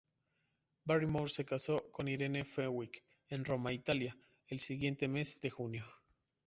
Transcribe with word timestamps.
Barrymore 0.83 1.29
se 1.29 1.45
casó 1.45 1.91
con 1.91 2.07
Irene 2.07 2.43
Fenwick 2.43 3.03
en 3.29 3.45
Roma, 3.45 3.71
Italia, 3.71 4.17
el 4.47 4.59
siguiente 4.59 5.07
mes 5.07 5.39
de 5.41 5.51
junio. 5.51 5.85